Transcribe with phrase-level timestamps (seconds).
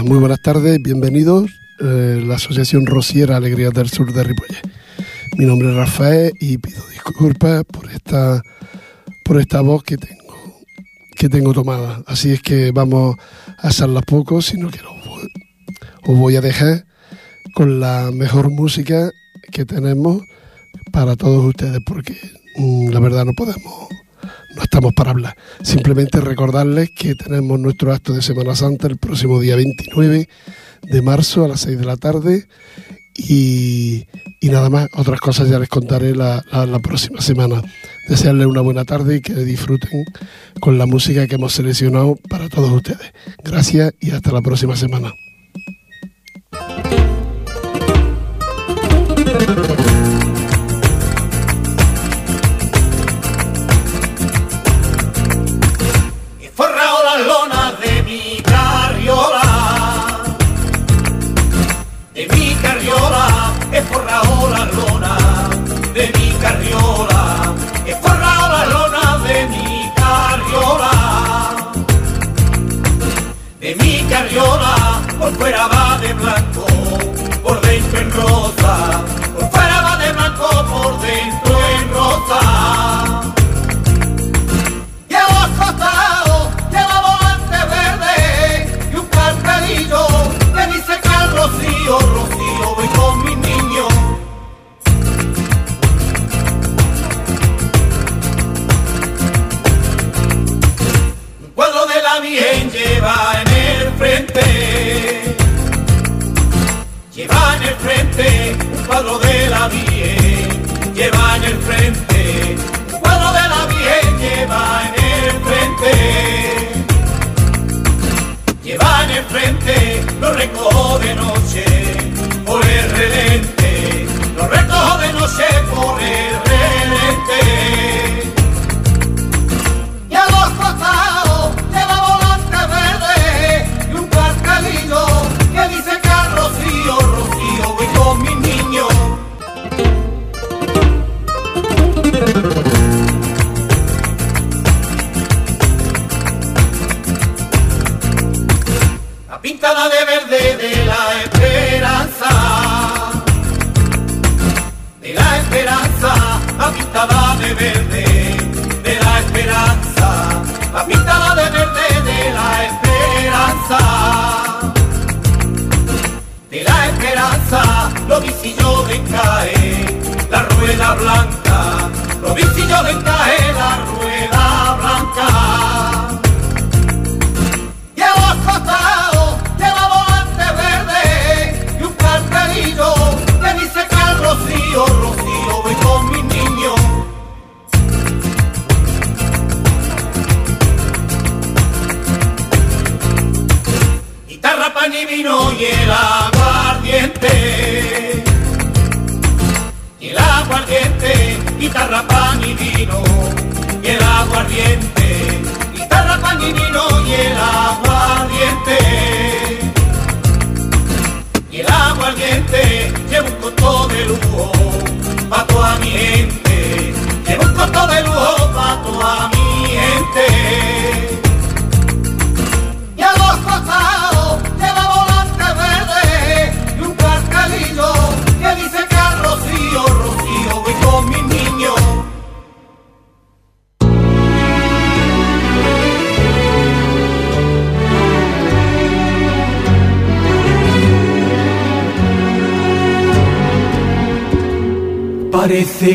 [0.00, 4.62] Muy buenas tardes, bienvenidos a eh, la Asociación Rociera Alegría del Sur de Ripollet.
[5.36, 8.42] Mi nombre es Rafael y pido disculpas por esta,
[9.22, 10.62] por esta voz que tengo,
[11.14, 12.02] que tengo tomada.
[12.06, 13.16] Así es que vamos
[13.58, 14.80] a hacerla poco, sino que
[16.04, 16.86] os voy a dejar
[17.54, 19.10] con la mejor música
[19.50, 20.22] que tenemos
[20.90, 22.16] para todos ustedes, porque
[22.56, 23.88] mm, la verdad no podemos
[24.54, 25.36] no estamos para hablar.
[25.62, 30.28] Simplemente recordarles que tenemos nuestro acto de Semana Santa el próximo día 29
[30.82, 32.46] de marzo a las 6 de la tarde
[33.14, 34.06] y,
[34.42, 37.62] nada más, otras cosas ya les contaré la, la, próxima semana.
[38.08, 40.04] Desearles una buena tarde y que disfruten
[40.60, 43.12] con la música que hemos seleccionado para todos ustedes.
[43.44, 45.14] Gracias y hasta la próxima semana.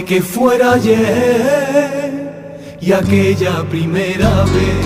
[0.06, 2.30] Que fuera ayer
[2.80, 4.86] y aquella primera vez.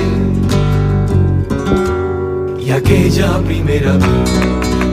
[2.66, 4.08] Y aquella primera vez.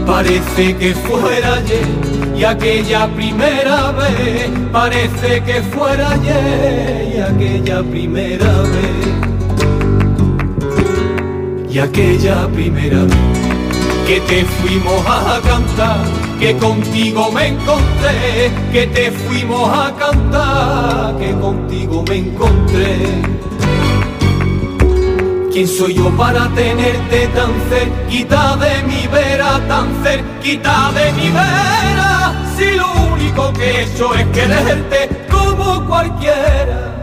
[0.05, 1.87] Parece que fuera ayer
[2.37, 9.07] y aquella primera vez, parece que fuera ayer y aquella primera vez.
[11.71, 13.17] Y aquella primera vez
[14.07, 16.05] que te fuimos a cantar,
[16.39, 22.97] que contigo me encontré, que te fuimos a cantar, que contigo me encontré.
[25.53, 32.33] ¿Quién soy yo para tenerte tan cerquita de mi vera, tan cerquita de mi vera?
[32.57, 36.98] Si lo único que he hecho es quererte como cualquiera.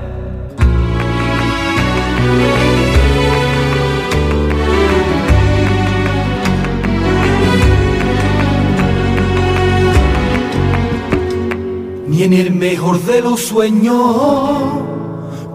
[12.15, 14.15] Ni en el mejor de los sueños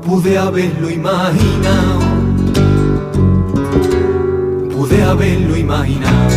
[0.07, 2.01] pude haberlo imaginado.
[4.77, 6.29] Pude haberlo imaginado,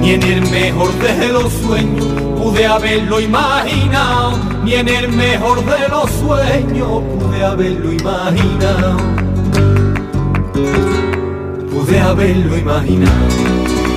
[0.00, 2.06] ni en el mejor de los sueños
[2.40, 8.96] pude haberlo imaginado, ni en el mejor de los sueños pude haberlo imaginado.
[11.68, 13.47] Pude haberlo imaginado.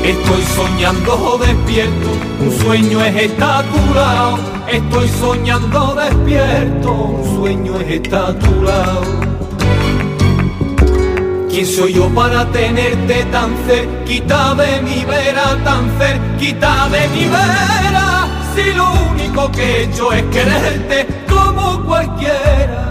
[0.04, 2.10] Estoy soñando despierto,
[2.40, 4.40] un sueño es estaturado.
[4.68, 9.04] Estoy soñando despierto, un sueño es estaturado.
[11.50, 18.28] ¿Quién soy yo para tenerte tan cerquita de mi vera, tan cerquita de mi vera?
[18.56, 22.91] Si lo único que he hecho es quererte como cualquiera.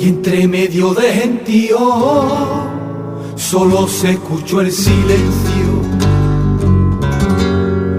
[0.00, 1.78] Y entre medio de gentío
[3.36, 5.82] solo se escuchó el silencio.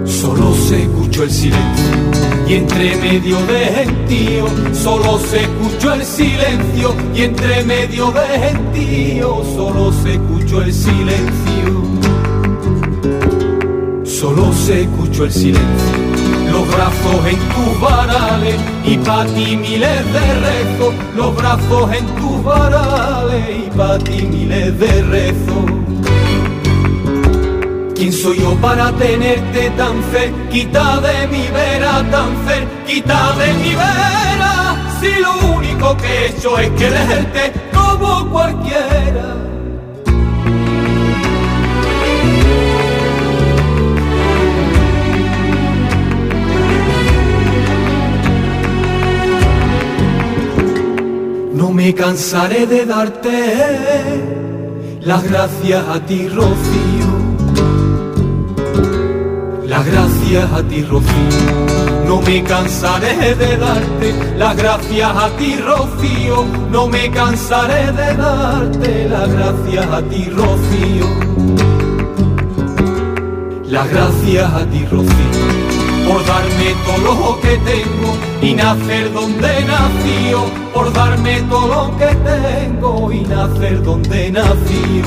[0.06, 1.86] Solo se escuchó el silencio.
[2.48, 6.96] Y entre medio de gentío solo se escuchó el silencio.
[7.14, 11.84] Y entre medio de gentío solo se escuchó el silencio.
[14.04, 16.01] Solo se escuchó el silencio
[16.52, 18.56] los brazos en tus varales
[18.86, 24.80] y pa' ti miles de rezos, los brazos en tus varales y pa' ti miles
[24.80, 25.82] de rezos.
[27.96, 34.76] ¿Quién soy yo para tenerte tan cerquita de mi vera, tan cerquita de mi vera?
[35.00, 39.41] Si lo único que he hecho es quererte como cualquiera.
[51.62, 53.38] No me cansaré de darte
[55.02, 57.10] las gracias a ti, Rocío.
[59.68, 62.08] Las gracias a ti, Rocío.
[62.08, 66.46] No me cansaré de darte las gracias a ti, Rocío.
[66.72, 71.06] No me cansaré de darte las gracias a ti, Rocío.
[73.66, 75.81] Las gracias a ti, Rocío
[76.12, 82.14] por darme todo lo que tengo y nacer donde nació, por darme todo lo que
[82.16, 85.04] tengo y nacer donde nació.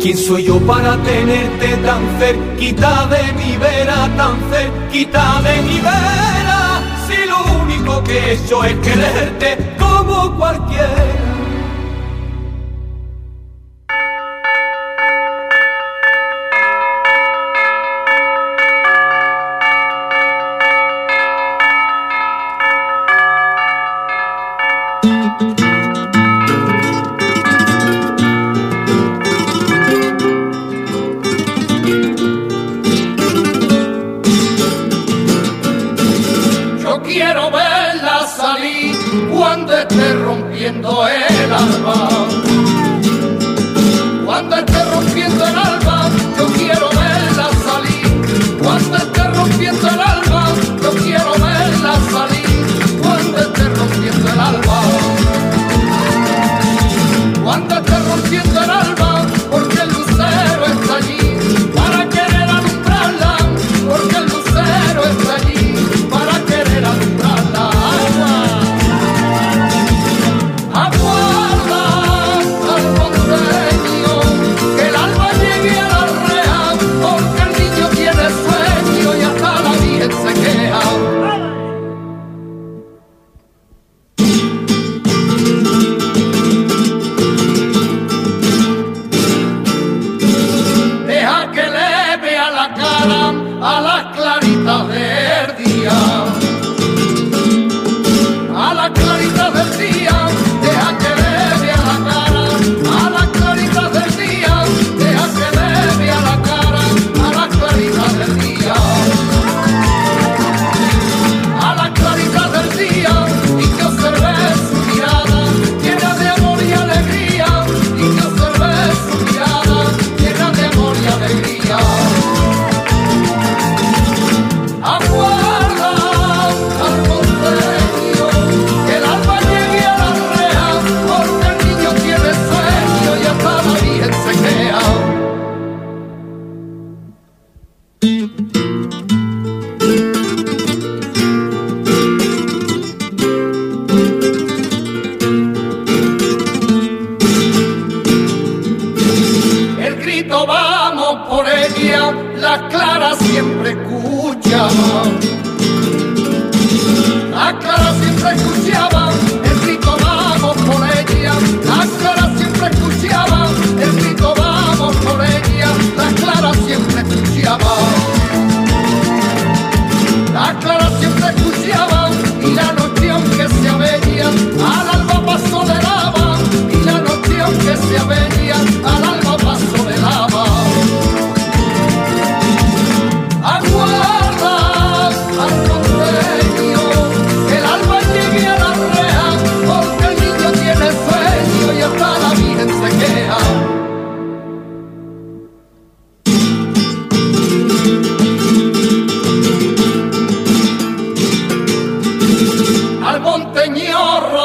[0.00, 6.82] ¿Quién soy yo para tenerte tan cerquita de mi vera, tan cerquita de mi vera?
[7.06, 11.11] Si lo único que he hecho es quererte como cualquiera.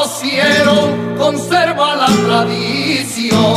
[0.07, 3.56] cielo, conserva la tradición.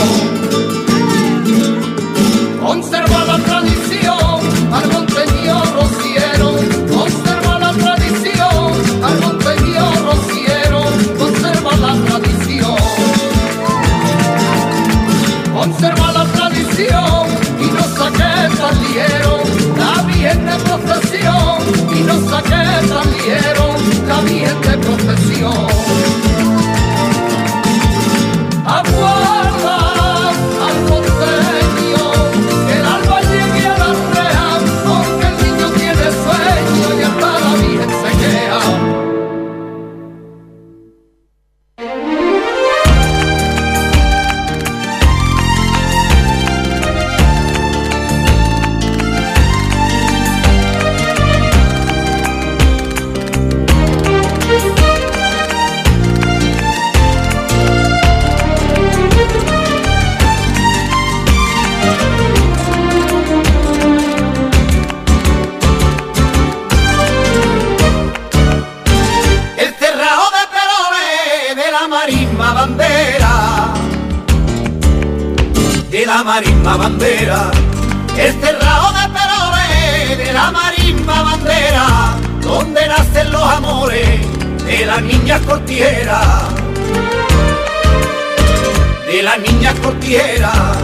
[89.70, 90.78] las cordilleras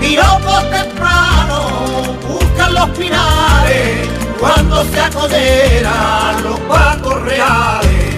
[0.00, 4.08] y por temprano buscan los pinares
[4.38, 8.14] cuando se acoderan los pacos reales.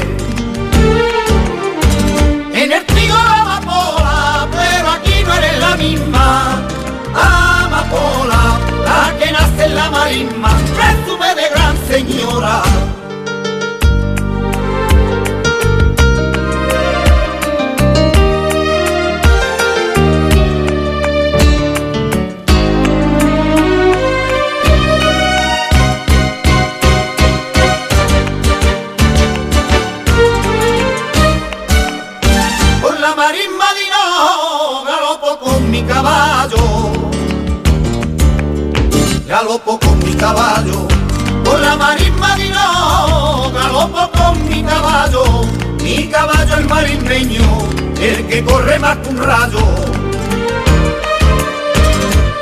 [2.53, 6.63] En el trigo la amapola, pero aquí no eres la misma
[7.15, 10.62] amapola, la que nace en la marisma.
[40.23, 40.87] caballo,
[41.45, 45.25] por la marisma de no, galopo con mi caballo,
[45.83, 47.43] mi caballo el marismeño,
[48.01, 49.65] el que corre más que un rayo,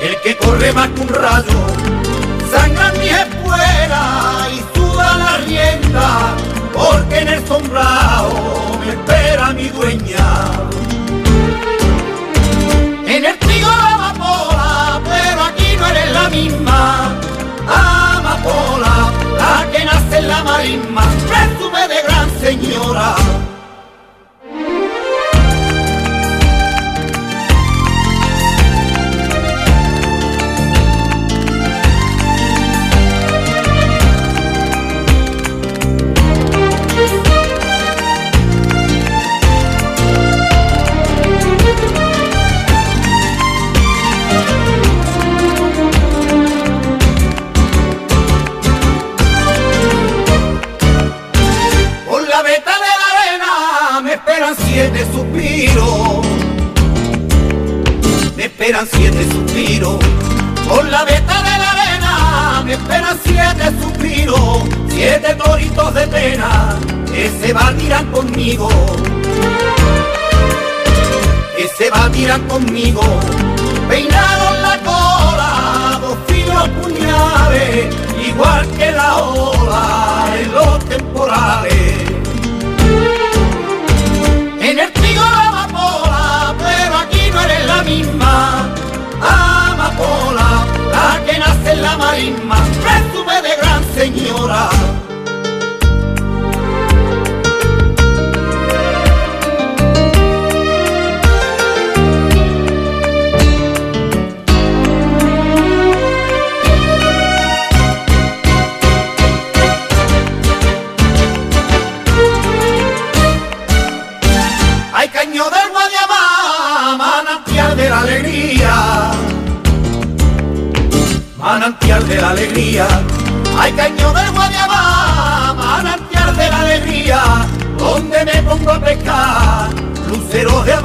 [0.02, 1.58] el que corre más que un rayo,
[2.52, 6.36] Sangra mis espuelas y suba la rienda,
[6.74, 10.26] porque en el sombrao me espera mi dueña.
[13.06, 17.09] En el trigo la vapola, pero aquí no eres la misma.
[20.30, 23.16] la marisma, presume de gran señora.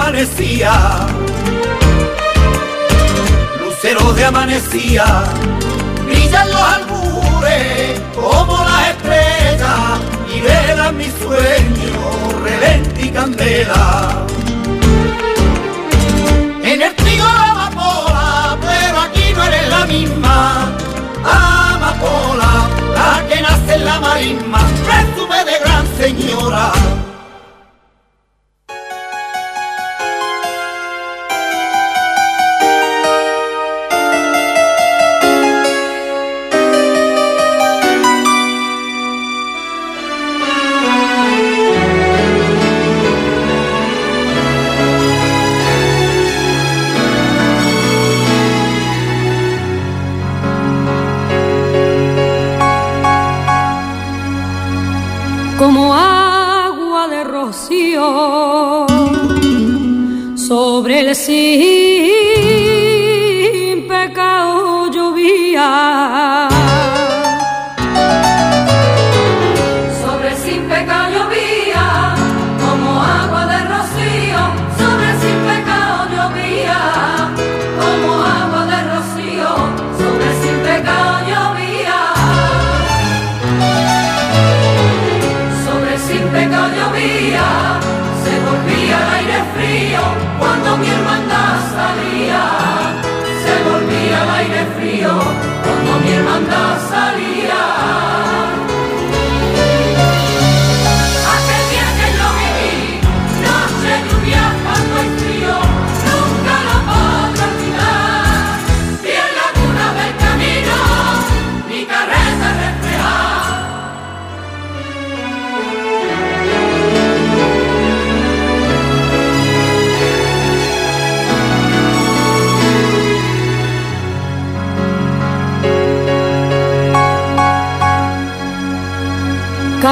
[0.06, 1.08] amanecía,
[3.60, 5.24] lucero de amanecía,
[6.06, 10.00] brillan los albures como las estrellas
[10.32, 14.26] y velan mis sueños, relente y candela.
[16.64, 20.72] En el trigo la amapola, pero aquí no eres la misma,
[21.24, 26.75] amapola, la que nace en la marisma, presume de gran señora.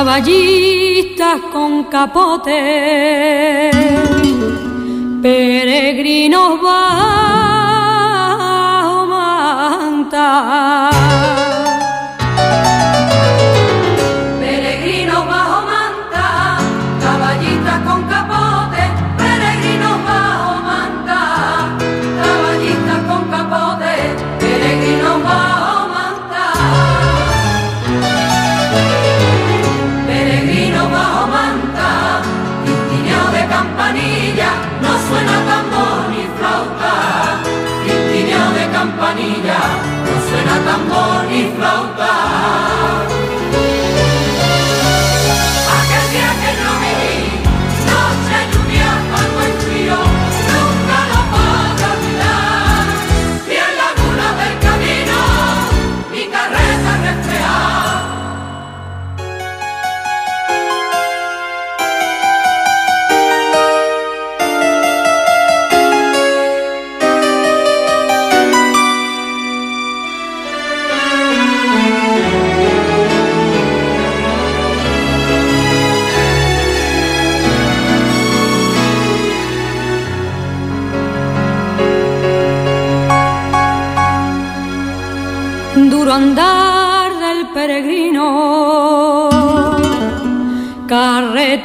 [0.03, 3.71] caballistas con capote,
[5.21, 6.82] peregrinos.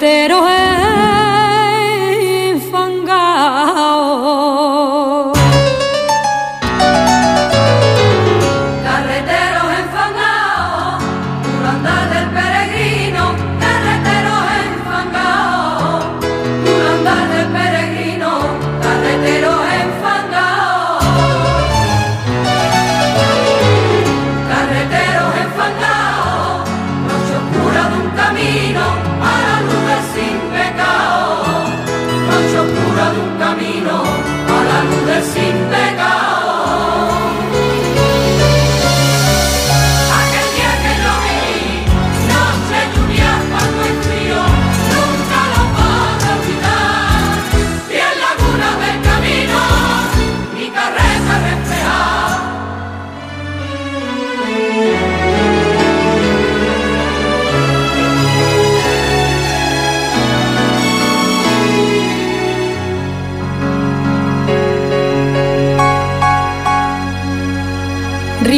[0.00, 0.46] entero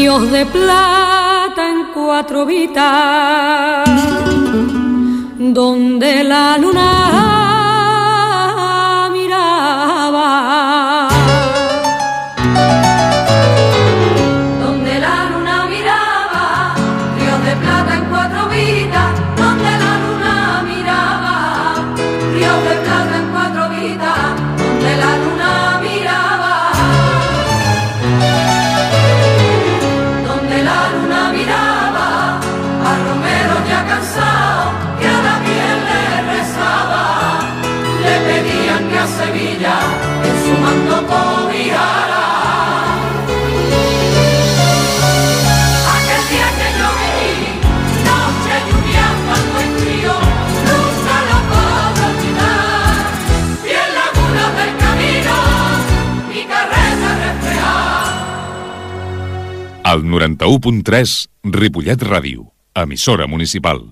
[0.00, 3.86] ríos de plata en cuatro vitas,
[5.38, 7.29] donde la luna
[59.90, 62.46] al 91.3 Ripollet Ràdio,
[62.78, 63.88] emissora municipal.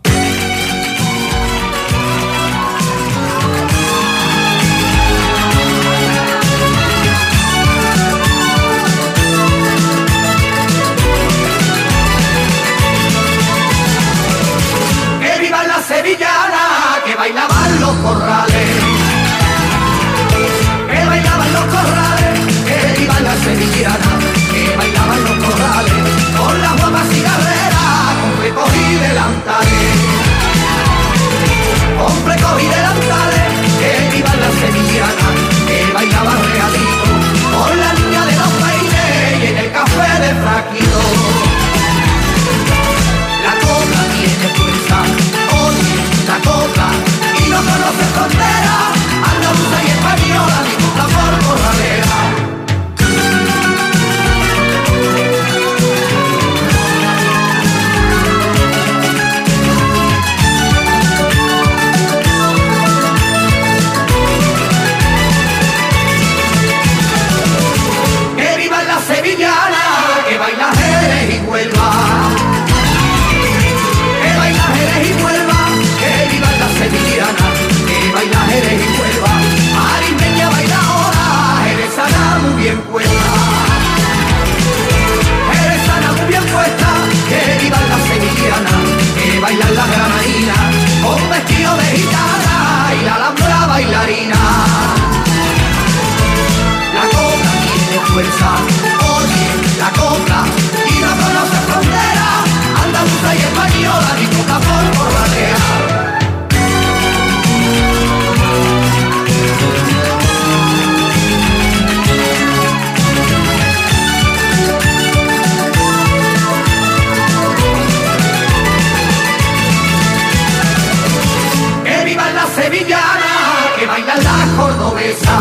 [124.08, 125.38] baila la cordobesa.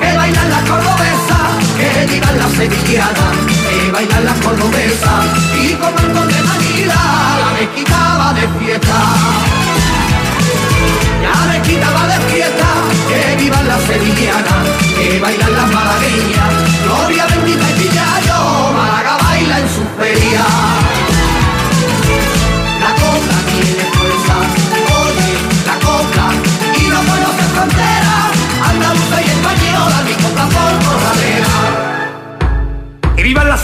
[0.00, 1.38] Que baila la cordobesa,
[1.76, 3.26] que viva la sevillana.
[3.68, 5.12] Que baila la cordobesa
[5.60, 7.00] y con mangos de Manila
[7.40, 8.98] la mexicana de fiesta.
[11.22, 12.68] La mezquita va de fiesta,
[13.08, 14.54] que viva la sevillana,
[14.96, 16.52] que bailan las malagueñas,
[16.84, 20.77] gloria bendita y pillayo, Málaga baila en su feria.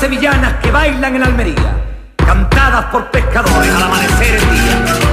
[0.05, 1.77] sevillanas que bailan en Almería,
[2.27, 5.04] cantadas por pescadores al amanecer el día.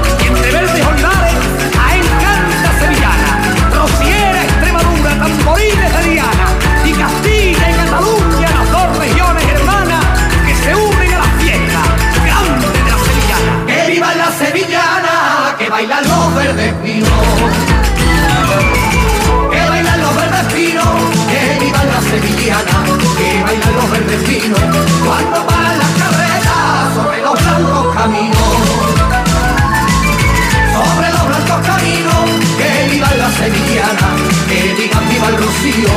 [35.62, 35.90] vacío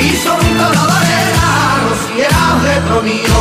[0.00, 3.38] y son toda varela rocieras dentro mío.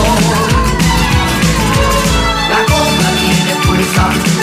[2.50, 4.41] La compra tiene fuerza.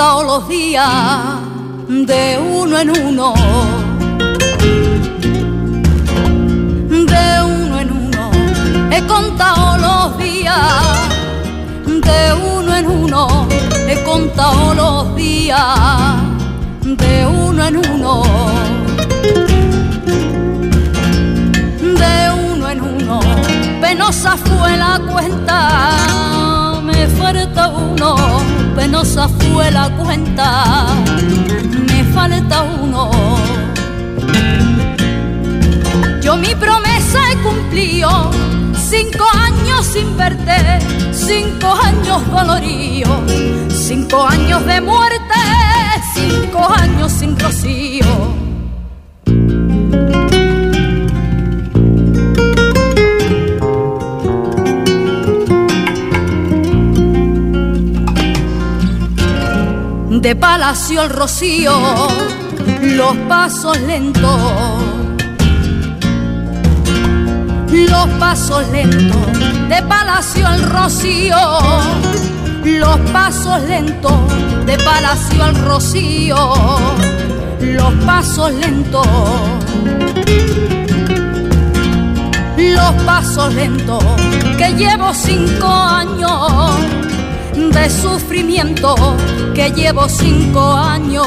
[0.00, 0.88] Contado los días
[1.86, 3.34] de uno en uno,
[6.88, 8.30] de uno en uno.
[8.90, 10.56] He contado los días
[11.84, 13.46] de uno en uno.
[13.90, 15.60] He contado los días
[16.82, 18.22] de uno en uno.
[21.82, 23.20] De uno en uno.
[23.82, 25.98] Penosa fue la cuenta,
[27.32, 28.16] falta uno.
[28.74, 30.86] Penosa fue la cuenta,
[31.86, 33.10] me falta uno.
[36.20, 38.30] Yo mi promesa he cumplido,
[38.74, 40.80] cinco años sin verte,
[41.12, 43.08] cinco años dolorío,
[43.68, 45.40] cinco años de muerte,
[46.14, 48.40] cinco años sin rocío.
[60.20, 61.72] De palacio al rocío,
[62.80, 64.90] los pasos lentos
[67.72, 69.16] los pasos lentos
[69.68, 71.36] de palacio al rocío,
[72.64, 74.12] los pasos lentos
[74.66, 76.36] de palacio al rocío,
[77.60, 79.06] los pasos lentos,
[82.56, 84.04] los pasos lentos
[84.58, 86.74] que llevo cinco años
[87.54, 88.94] de sufrimiento,
[89.60, 91.26] que llevo cinco años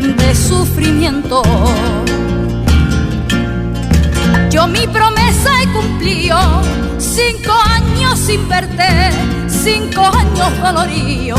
[0.00, 1.42] de sufrimiento.
[4.50, 6.38] Yo mi promesa he cumplido,
[6.96, 9.10] cinco años sin verte,
[9.46, 11.36] cinco años dolorío,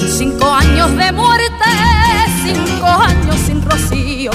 [0.00, 1.70] cinco años de muerte,
[2.42, 4.30] cinco años sin rocío.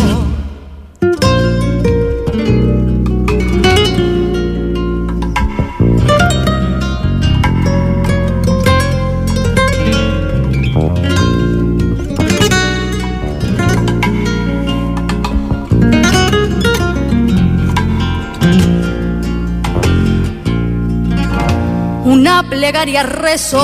[22.44, 23.62] Plegaria rezo,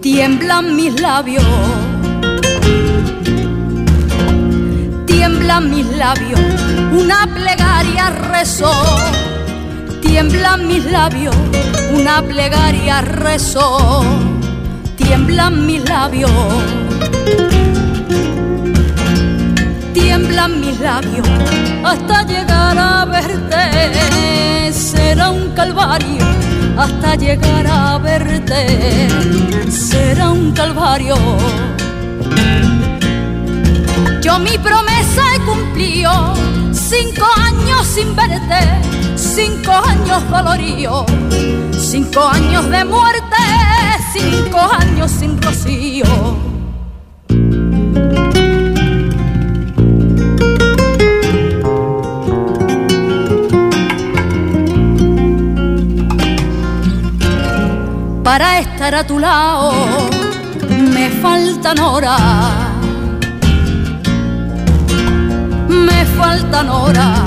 [0.00, 1.44] tiemblan mis labios.
[5.06, 6.40] Tiemblan mis labios,
[6.92, 8.70] una plegaria rezo.
[10.00, 11.34] Tiemblan mis labios,
[11.94, 14.04] una plegaria rezo.
[14.96, 16.30] Tiemblan mis labios.
[19.94, 21.28] Tiemblan mis labios
[21.84, 24.72] hasta llegar a verte.
[24.72, 29.08] Será un calvario hasta llegar a verte.
[29.70, 31.16] Será un calvario.
[34.20, 36.34] Yo mi promesa he cumplido,
[36.72, 38.60] cinco años sin verte,
[39.16, 41.04] cinco años dolorío,
[41.76, 43.42] cinco años de muerte,
[44.12, 46.04] cinco años sin rocío.
[58.22, 59.72] Para estar a tu lado
[61.02, 62.20] me faltan horas.
[65.68, 67.18] Me faltan horas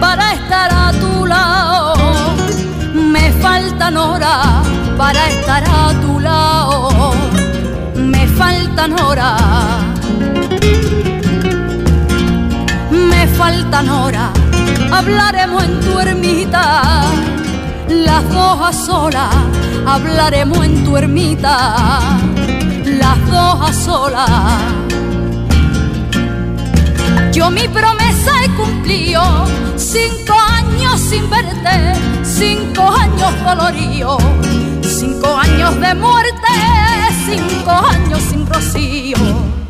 [0.00, 1.94] para estar a tu lado.
[2.94, 7.12] Me faltan horas para estar a tu lado.
[7.96, 9.42] Me faltan horas.
[12.90, 14.30] Me faltan horas.
[14.92, 17.04] Hablaremos en tu ermita.
[17.88, 19.34] Las dos a solas.
[19.86, 22.00] Hablaremos en tu ermita.
[22.84, 24.84] Las dos a solas.
[27.32, 29.22] Yo mi promesa he cumplido,
[29.76, 34.22] cinco años sin verte, cinco años doloridos,
[34.82, 36.52] cinco años de muerte,
[37.26, 39.63] cinco años sin rocío.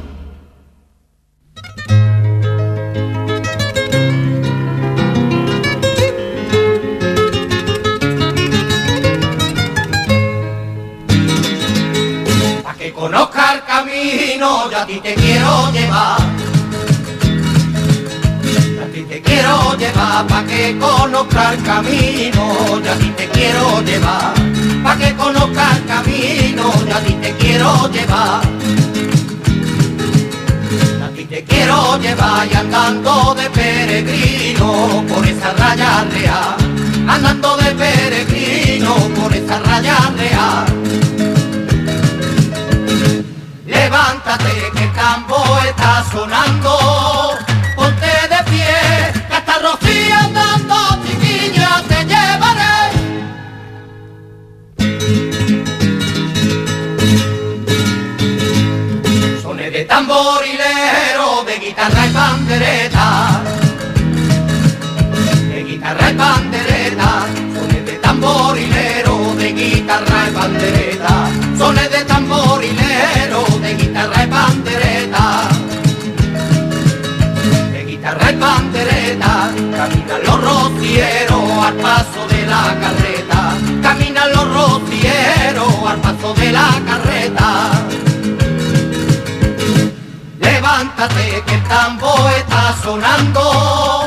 [14.35, 16.21] Camino, yo a ti te quiero llevar.
[18.83, 23.81] A ti te quiero llevar, pa' que conozca el camino, yo a ti te quiero
[23.83, 24.35] llevar.
[24.83, 28.43] Pa' que conozca el camino, yo a ti te quiero llevar.
[31.05, 36.57] A ti te quiero llevar y andando de peregrino por esa raya real.
[37.09, 40.74] Andando de peregrino por esa raya real.
[43.95, 47.39] Levántate que el tambor está sonando,
[80.87, 87.71] al paso de la carreta, caminan los rocieros al paso de la carreta.
[90.41, 94.04] Levántate que el tambor está sonando,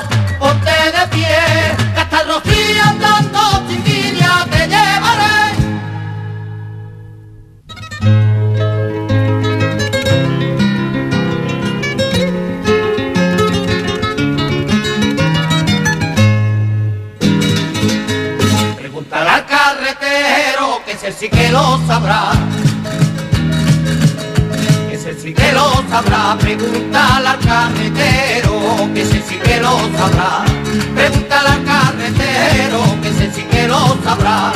[21.08, 22.34] ese sí que lo sabrá.
[24.92, 26.38] Ese sí que lo sabrá.
[26.38, 30.44] Pregúntale al carretero, que ese sí que lo sabrá.
[30.96, 34.52] Pregúntale al carretero, que ese sí que lo sabrá.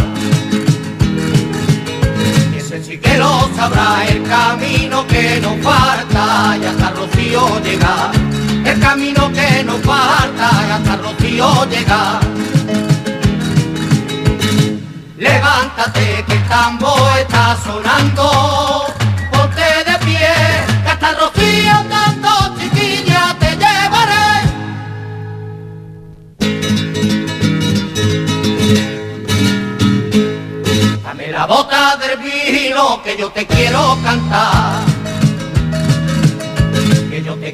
[2.58, 4.06] Ese sí que lo sabrá.
[4.10, 8.12] El camino que nos falta y hasta Rocío llega.
[8.66, 12.20] El camino que nos falta y hasta Rocío llega.
[15.22, 18.88] Levántate que el tambor está sonando,
[19.32, 20.34] ponte de pie,
[20.84, 24.30] que hasta el rocío andando, chiquilla, te llevaré.
[31.04, 34.91] Dame la bota del vino que yo te quiero cantar.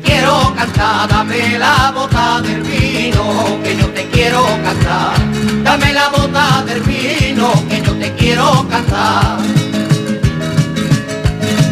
[0.03, 5.15] Quiero cantar, dame la bota del vino, que yo te quiero cantar.
[5.63, 9.37] Dame la bota del vino, que yo te quiero cantar.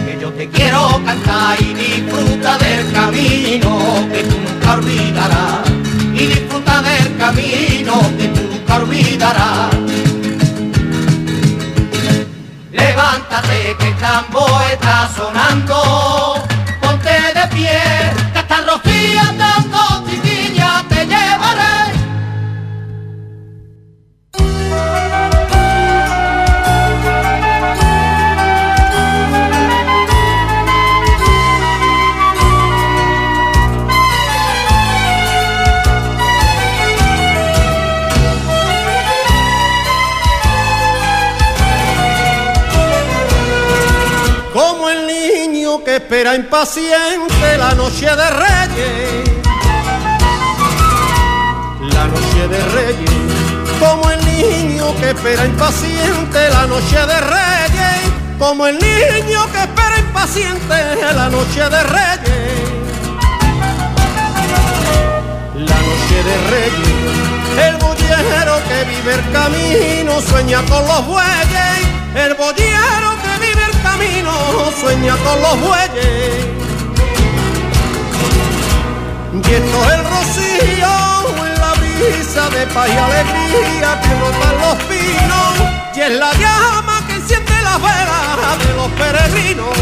[0.06, 5.70] Que yo te quiero cantar y disfruta del camino que tú nunca olvidarás.
[6.14, 9.76] Y disfruta del camino que tú nunca olvidarás.
[12.72, 16.35] Levántate que el tambor está sonando,
[45.96, 49.30] espera impaciente la noche de Reyes.
[51.94, 53.12] La noche de Reyes,
[53.80, 59.98] como el niño que espera impaciente la noche de Reyes, como el niño que espera
[60.00, 60.76] impaciente
[61.16, 62.70] la noche de Reyes.
[65.56, 72.34] La noche de Reyes, el bollero que vive el camino sueña con los bueyes, el
[72.34, 73.15] bollero
[73.98, 74.32] camino
[74.80, 76.46] sueña con los bueyes.
[79.34, 80.94] Y esto es el rocío
[81.46, 85.52] en la brisa de paz y alegría que rotan los pinos.
[85.96, 89.78] Y es la llama que enciende las velas de los peregrinos.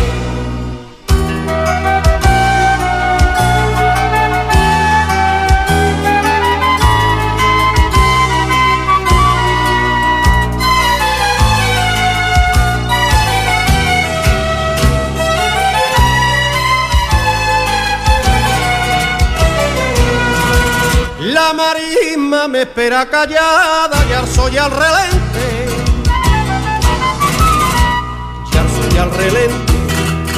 [21.56, 25.68] La marisma me espera callada y al soy al relente.
[28.52, 29.74] Y al soy al relente.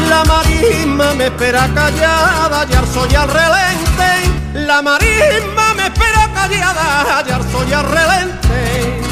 [0.10, 4.66] La marisma me espera callada y al soy al relente.
[4.68, 9.04] La marisma me espera callada y al soy al relente.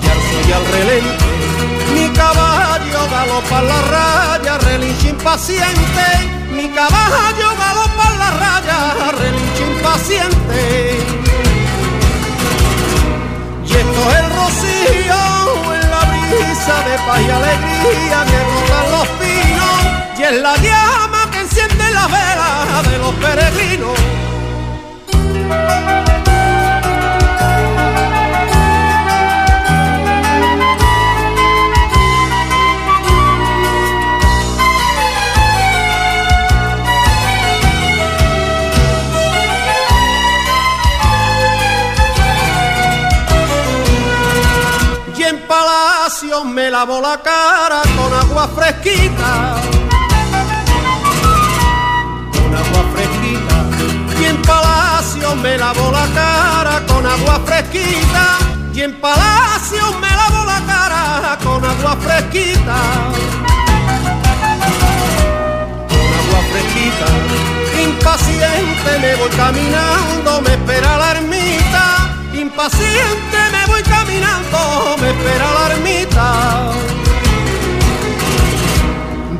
[0.00, 1.24] Y al soy al relente.
[1.92, 6.35] Mi caballo galopa la raya, relincha impaciente.
[6.56, 8.78] Mi caballo galopa en la raya,
[9.12, 10.60] relincha impaciente.
[13.66, 15.20] Y esto es el rocío
[15.74, 19.76] en la brisa de paz alegría que rotan los pinos.
[20.18, 23.98] Y es la llama que enciende la vela de los peregrinos.
[46.22, 49.56] Me lavo la cara con agua fresquita.
[52.32, 54.18] Con agua fresquita.
[54.18, 58.38] Y en palacio me lavo la cara con agua fresquita.
[58.72, 62.76] Y en palacio me lavo la cara con agua fresquita.
[65.90, 67.06] Con agua fresquita.
[67.82, 71.75] Impaciente me voy caminando, me espera la ermita.
[72.56, 76.72] Impaciente me voy caminando, me espera la ermita.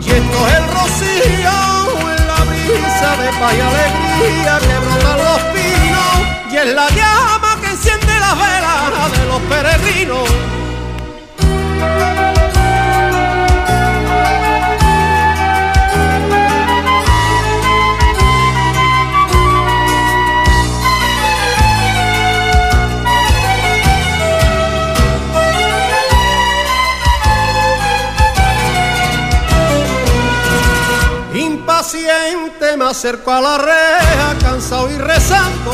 [0.02, 1.56] Y esto es el rocío
[2.12, 6.16] en la brisa de paz y alegría que brotan los pinos.
[6.52, 10.28] Y es la llama que enciende las velas de los peregrinos.
[32.96, 35.72] Acerco a la reja, cansado y rezando.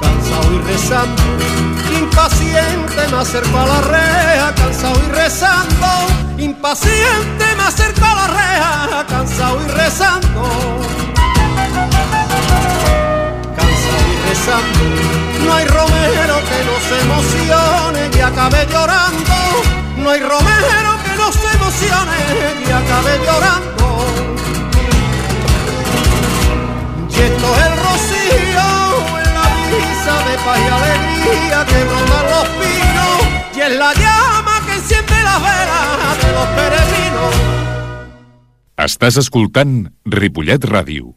[0.00, 1.22] Cansado y rezando.
[1.98, 5.86] Impaciente me acerco a la reja, cansado y rezando.
[6.38, 10.42] Impaciente me acerco a la reja, cansado y rezando.
[13.56, 15.44] Cansado y rezando.
[15.44, 19.34] No hay romero que no se emocione y acabe llorando.
[19.96, 23.86] No hay romero que no se emocione y acabe llorando.
[27.10, 28.68] Y esto es el rocío
[29.18, 33.56] en la brisa de paz y alegría que brotan los pinos.
[33.56, 37.34] Y es la llama que enciende las velas de los peregrinos.
[38.76, 41.14] Estàs escoltant Ripollet Ràdio.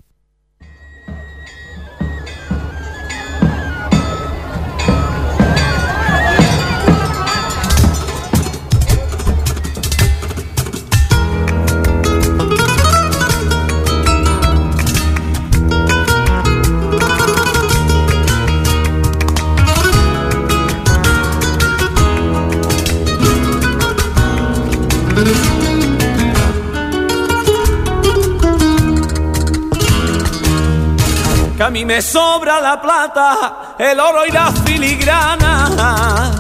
[31.70, 36.32] A mí me sobra la plata, el oro y la filigrana.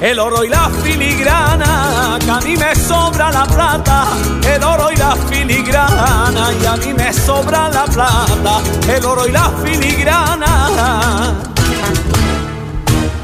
[0.00, 4.06] El oro y la filigrana, que a mí me sobra la plata,
[4.42, 9.32] el oro y la filigrana, y a mí me sobra la plata, el oro y
[9.32, 11.51] la filigrana.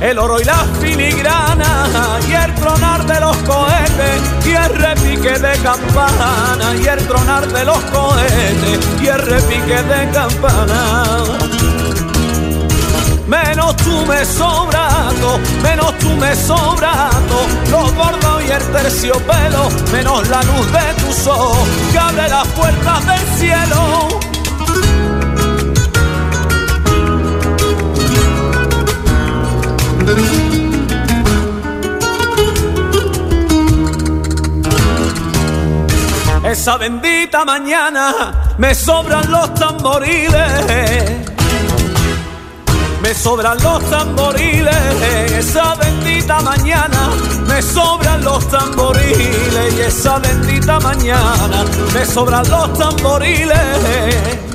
[0.01, 5.59] El oro y la filigrana y el tronar de los cohetes y el repique de
[5.59, 11.25] campana y el tronar de los cohetes y el repique de campana.
[13.27, 20.43] Menos tú me sobrato, menos tú me sobrato, los gordos y el terciopelo, menos la
[20.45, 21.59] luz de tu sol
[21.93, 24.28] que abre las puertas del cielo.
[36.45, 41.29] Esa bendita mañana me sobran los tamboriles.
[43.03, 44.75] Me sobran los tamboriles,
[45.33, 47.11] esa bendita mañana,
[47.47, 54.48] me sobran los tamboriles, y esa bendita mañana, me sobran los tamboriles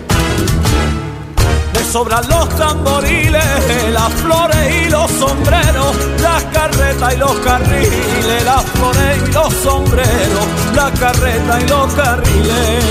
[1.93, 9.21] sobran los tamboriles, las flores y los sombreros, las carretas y los carriles, las flores
[9.23, 12.83] y los sombreros, la carreta y los carriles.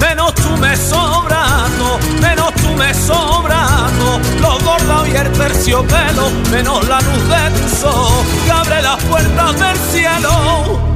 [0.00, 7.00] Menos tú me sobrando, menos tú me sobrando, los bordados y el terciopelo, menos la
[7.02, 10.93] luz de sol que abre las puertas del cielo.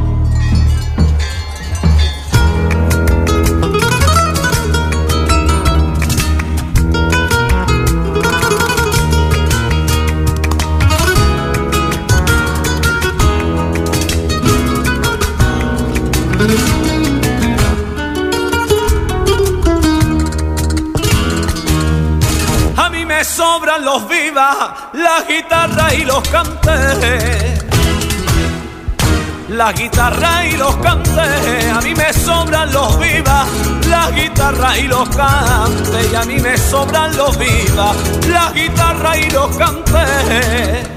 [24.92, 27.64] La guitarra y los cantes.
[29.48, 33.48] La guitarra y los cantes, a mí me sobran los vivas,
[33.88, 37.96] la guitarra y los cantes, y a mí me sobran los vivas,
[38.28, 40.88] la guitarra y los cantes.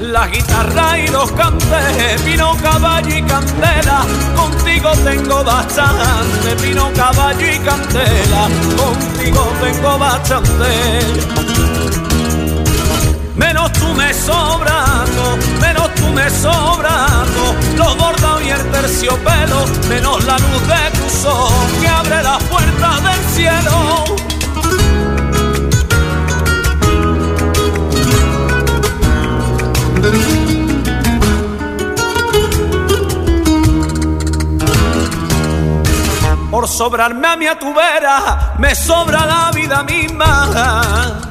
[0.00, 7.58] La guitarra y los cantes, vino caballo y candela, contigo tengo bastante, vino caballo y
[7.58, 11.49] candela, contigo tengo bastante.
[13.40, 20.36] Menos tú me sobrando, menos tú me sobrando, los bordados y el terciopelo, menos la
[20.38, 24.04] luz de tu sol que abre las puertas del cielo.
[36.50, 41.29] Por sobrarme a mi a tu vera, me sobra la vida misma.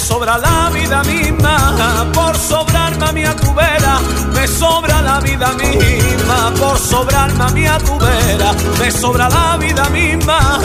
[0.00, 4.00] Me sobra la vida misma, por sobrarme a mi a tu vera,
[4.32, 9.58] me sobra la vida misma, por sobrarme a mi a tu vera, me sobra la
[9.58, 10.58] vida misma.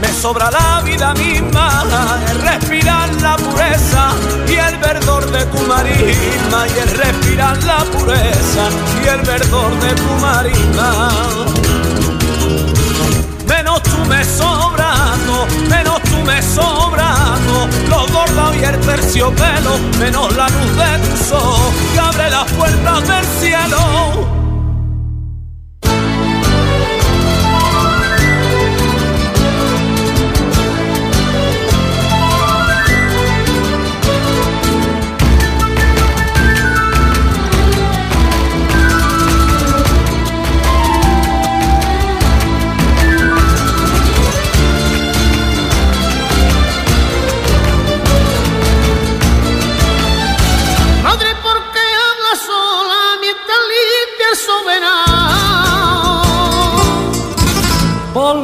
[0.00, 1.84] Me sobra la vida misma,
[2.30, 4.08] el respirar la pureza
[4.48, 8.70] y el verdor de tu marisma, y el respirar la pureza
[9.04, 11.67] y el verdor de tu marisma.
[14.08, 21.08] Me sobrando, menos tú me sobrando, los bordados y el terciopelo, menos la luz de
[21.08, 24.47] tu sol que abre las puertas del cielo.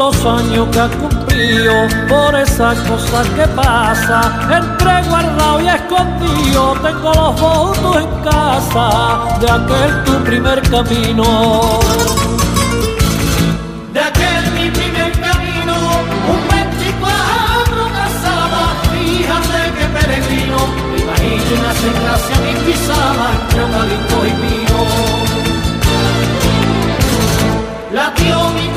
[0.05, 1.73] Los años que ha cumplido,
[2.09, 4.21] por esas cosas que pasa,
[4.59, 8.87] entre guardado y escondido, tengo los votos en casa
[9.41, 11.25] de aquel tu primer camino.
[13.95, 15.75] De aquel mi primer camino,
[16.35, 20.59] un 24 casaba, fíjate que peregrino,
[21.03, 24.79] imagina sin gracia mi pisada entre eucalipto y pino.
[27.95, 28.74] Latió mi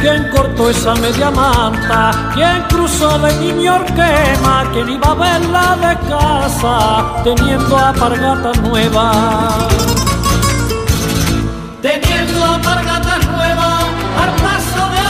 [0.00, 5.92] quien cortó esa media manta, quien cruzó de niño Orquema, quien iba a verla de
[6.08, 9.68] casa, teniendo apargata nueva.
[11.80, 13.84] Teniendo alpargatas nuevas
[14.22, 15.00] al paso de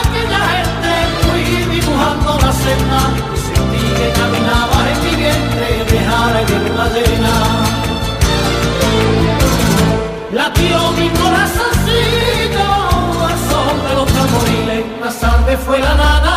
[0.00, 0.92] aquella gente,
[1.24, 1.44] fui
[1.74, 3.00] dibujando la senda
[3.34, 7.34] y sentí que caminaba en mi vientre, dejara de la arena.
[10.32, 11.61] Latió mi corazoncito
[15.52, 16.31] tarde fue la nada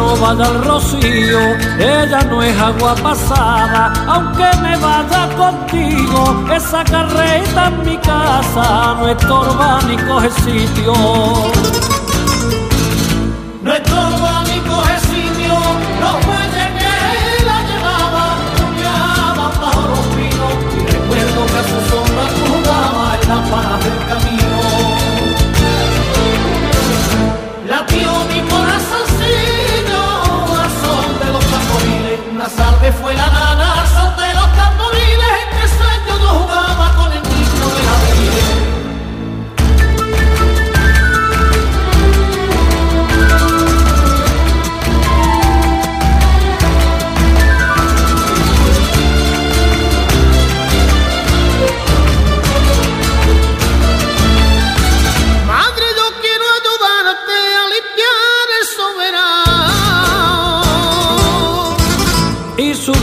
[0.00, 1.40] no vaya al rocío,
[1.78, 6.20] ella no es agua pasada, aunque me vaya contigo,
[6.54, 10.94] esa carreta en mi casa no estorba ni coge sitio.
[13.62, 15.54] No estorba ni coge sitio,
[16.02, 16.96] los bueyes que
[17.48, 18.24] la llevaba,
[18.56, 23.98] caminaban bajo los pinos, y recuerdo que a su sombra jugaba en las paras del
[24.08, 24.29] camino.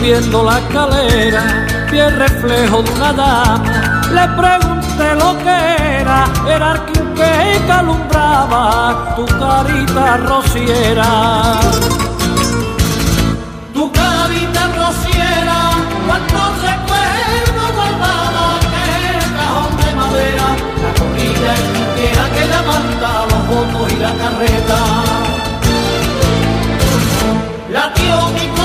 [0.08, 1.44] Subiendo la escalera,
[1.92, 4.02] vi el reflejo de una dama.
[4.14, 5.58] Le pregunté lo que
[6.00, 6.80] era, era el
[7.14, 11.60] que alumbraba tu carita rociera.
[13.74, 15.58] Tu carita rociera,
[16.08, 20.48] cuántos recuerdos guardaba aquel cajón de madera,
[20.84, 24.80] la comida entera que la manta, los votos y la carreta.
[27.70, 28.57] Latió mi